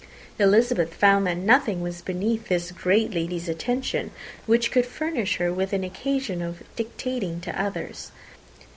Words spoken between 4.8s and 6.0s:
furnish her with an